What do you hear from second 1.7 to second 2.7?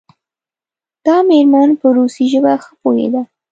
په روسي ژبه